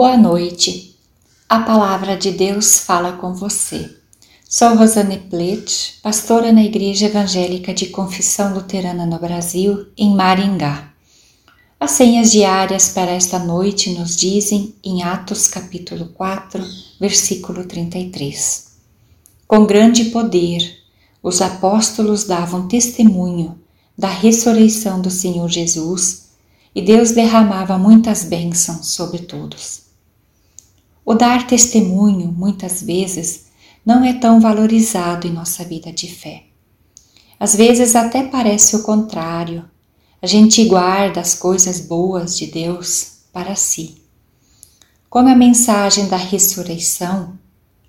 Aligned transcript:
Boa 0.00 0.16
noite. 0.16 0.96
A 1.46 1.60
palavra 1.60 2.16
de 2.16 2.30
Deus 2.30 2.78
fala 2.78 3.18
com 3.18 3.34
você. 3.34 3.94
Sou 4.48 4.74
Rosane 4.74 5.18
Plet, 5.18 5.98
pastora 6.02 6.50
na 6.50 6.64
Igreja 6.64 7.04
Evangélica 7.04 7.74
de 7.74 7.88
Confissão 7.88 8.54
Luterana 8.54 9.04
no 9.04 9.18
Brasil, 9.18 9.88
em 9.98 10.16
Maringá. 10.16 10.90
As 11.78 11.90
senhas 11.90 12.32
diárias 12.32 12.88
para 12.88 13.10
esta 13.10 13.38
noite 13.38 13.90
nos 13.90 14.16
dizem 14.16 14.74
em 14.82 15.02
Atos 15.02 15.46
capítulo 15.46 16.06
4, 16.14 16.64
versículo 16.98 17.66
33. 17.66 18.68
Com 19.46 19.66
grande 19.66 20.06
poder, 20.06 20.78
os 21.22 21.42
apóstolos 21.42 22.24
davam 22.24 22.66
testemunho 22.66 23.60
da 23.98 24.08
ressurreição 24.08 24.98
do 24.98 25.10
Senhor 25.10 25.50
Jesus 25.50 26.30
e 26.74 26.80
Deus 26.80 27.10
derramava 27.10 27.76
muitas 27.76 28.24
bênçãos 28.24 28.86
sobre 28.86 29.18
todos. 29.18 29.89
O 31.04 31.14
dar 31.14 31.46
testemunho, 31.46 32.30
muitas 32.32 32.82
vezes, 32.82 33.46
não 33.84 34.04
é 34.04 34.12
tão 34.12 34.40
valorizado 34.40 35.26
em 35.26 35.32
nossa 35.32 35.64
vida 35.64 35.92
de 35.92 36.08
fé. 36.08 36.44
Às 37.38 37.56
vezes 37.56 37.96
até 37.96 38.22
parece 38.22 38.76
o 38.76 38.82
contrário. 38.82 39.64
A 40.20 40.26
gente 40.26 40.64
guarda 40.66 41.20
as 41.20 41.34
coisas 41.34 41.80
boas 41.80 42.36
de 42.36 42.46
Deus 42.46 43.20
para 43.32 43.56
si. 43.56 44.02
Com 45.08 45.20
a 45.20 45.34
mensagem 45.34 46.06
da 46.06 46.18
ressurreição, 46.18 47.38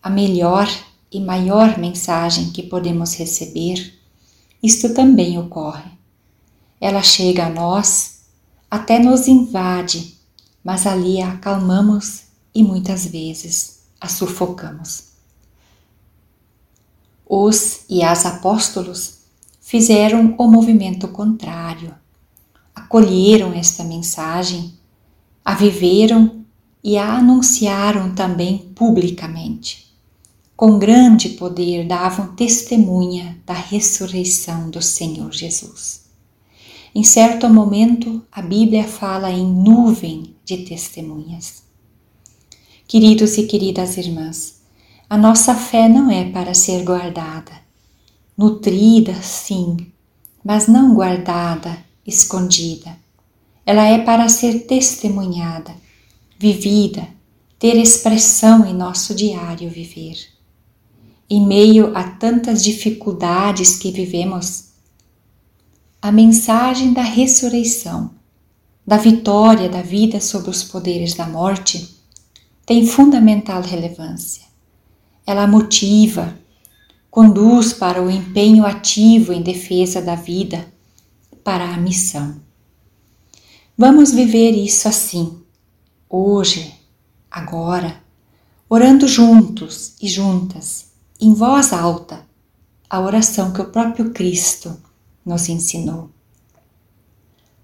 a 0.01 0.09
melhor 0.09 0.67
e 1.11 1.19
maior 1.19 1.77
mensagem 1.77 2.51
que 2.51 2.63
podemos 2.63 3.13
receber, 3.15 3.93
isto 4.63 4.93
também 4.93 5.37
ocorre. 5.37 5.91
Ela 6.79 7.03
chega 7.03 7.47
a 7.47 7.49
nós 7.49 8.21
até 8.69 8.97
nos 8.97 9.27
invade, 9.27 10.17
mas 10.63 10.87
ali 10.87 11.21
a 11.21 11.33
acalmamos 11.33 12.30
e 12.53 12.63
muitas 12.63 13.05
vezes 13.05 13.81
a 13.99 14.07
sufocamos. 14.07 15.11
Os 17.25 17.85
e 17.89 18.03
as 18.03 18.25
apóstolos 18.25 19.19
fizeram 19.61 20.35
o 20.37 20.47
movimento 20.47 21.07
contrário, 21.07 21.95
acolheram 22.75 23.53
esta 23.53 23.83
mensagem, 23.83 24.73
a 25.45 25.55
viveram 25.55 26.43
e 26.83 26.97
a 26.97 27.13
anunciaram 27.13 28.13
também 28.13 28.57
publicamente. 28.75 29.95
Com 30.57 30.77
grande 30.77 31.29
poder 31.29 31.87
davam 31.87 32.35
testemunha 32.35 33.41
da 33.45 33.53
ressurreição 33.53 34.69
do 34.69 34.81
Senhor 34.81 35.31
Jesus. 35.31 36.01
Em 36.93 37.03
certo 37.03 37.49
momento, 37.49 38.21
a 38.31 38.41
Bíblia 38.41 38.83
fala 38.83 39.31
em 39.31 39.45
nuvem 39.45 40.35
de 40.43 40.57
testemunhas. 40.57 41.63
Queridos 42.91 43.37
e 43.37 43.43
queridas 43.43 43.95
irmãs, 43.95 44.59
a 45.09 45.17
nossa 45.17 45.55
fé 45.55 45.87
não 45.87 46.11
é 46.11 46.29
para 46.29 46.53
ser 46.53 46.83
guardada, 46.83 47.53
nutrida, 48.37 49.13
sim, 49.21 49.77
mas 50.43 50.67
não 50.67 50.93
guardada, 50.93 51.77
escondida. 52.05 52.93
Ela 53.65 53.87
é 53.87 53.97
para 53.97 54.27
ser 54.27 54.67
testemunhada, 54.67 55.73
vivida, 56.37 57.07
ter 57.57 57.77
expressão 57.77 58.65
em 58.65 58.73
nosso 58.73 59.15
diário 59.15 59.69
viver. 59.69 60.17
Em 61.29 61.47
meio 61.47 61.95
a 61.95 62.03
tantas 62.03 62.61
dificuldades 62.61 63.77
que 63.77 63.89
vivemos, 63.89 64.65
a 66.01 66.11
mensagem 66.11 66.91
da 66.91 67.03
ressurreição, 67.03 68.11
da 68.85 68.97
vitória 68.97 69.69
da 69.69 69.81
vida 69.81 70.19
sobre 70.19 70.49
os 70.49 70.61
poderes 70.61 71.13
da 71.13 71.25
morte, 71.25 72.00
tem 72.65 72.85
fundamental 72.85 73.61
relevância. 73.61 74.43
Ela 75.25 75.47
motiva, 75.47 76.37
conduz 77.09 77.73
para 77.73 78.01
o 78.01 78.09
empenho 78.09 78.65
ativo 78.65 79.33
em 79.33 79.41
defesa 79.41 80.01
da 80.01 80.15
vida, 80.15 80.71
para 81.43 81.65
a 81.65 81.77
missão. 81.77 82.39
Vamos 83.77 84.11
viver 84.11 84.51
isso 84.51 84.87
assim, 84.87 85.41
hoje, 86.09 86.73
agora, 87.29 88.01
orando 88.69 89.07
juntos 89.07 89.95
e 90.01 90.07
juntas, 90.07 90.91
em 91.19 91.33
voz 91.33 91.73
alta, 91.73 92.25
a 92.89 92.99
oração 92.99 93.51
que 93.51 93.61
o 93.61 93.69
próprio 93.69 94.11
Cristo 94.11 94.77
nos 95.25 95.49
ensinou. 95.49 96.09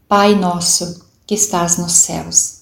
Pai 0.07 0.35
nosso 0.35 1.05
que 1.25 1.35
estás 1.35 1.77
nos 1.77 1.91
céus, 1.91 2.61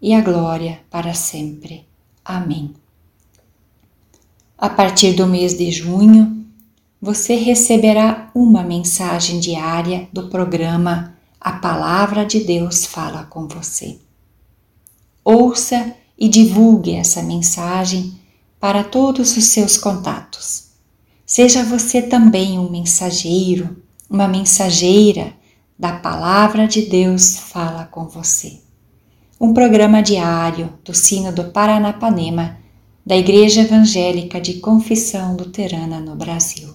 e 0.00 0.14
a 0.14 0.20
glória 0.20 0.80
para 0.90 1.14
sempre. 1.14 1.86
Amém. 2.24 2.74
A 4.56 4.68
partir 4.68 5.14
do 5.14 5.26
mês 5.26 5.56
de 5.56 5.70
junho, 5.70 6.44
você 7.00 7.34
receberá 7.34 8.30
uma 8.34 8.62
mensagem 8.62 9.40
diária 9.40 10.08
do 10.12 10.28
programa 10.28 11.14
A 11.40 11.52
Palavra 11.52 12.24
de 12.24 12.40
Deus 12.40 12.84
Fala 12.84 13.24
com 13.24 13.48
Você. 13.48 13.98
Ouça 15.24 15.94
e 16.18 16.28
divulgue 16.28 16.94
essa 16.94 17.22
mensagem 17.22 18.18
para 18.58 18.84
todos 18.84 19.36
os 19.36 19.44
seus 19.44 19.78
contatos. 19.78 20.70
Seja 21.24 21.62
você 21.64 22.02
também 22.02 22.58
um 22.58 22.70
mensageiro 22.70 23.76
uma 24.10 24.26
mensageira 24.26 25.32
da 25.78 25.92
palavra 25.92 26.66
de 26.66 26.82
Deus 26.82 27.36
fala 27.36 27.84
com 27.84 28.08
você. 28.08 28.60
Um 29.42 29.54
programa 29.54 30.02
diário 30.02 30.68
do 30.84 30.92
Sino 30.92 31.32
do 31.32 31.44
Paranapanema 31.44 32.58
da 33.06 33.16
Igreja 33.16 33.62
Evangélica 33.62 34.38
de 34.38 34.60
Confissão 34.60 35.34
Luterana 35.34 35.98
no 35.98 36.14
Brasil. 36.14 36.68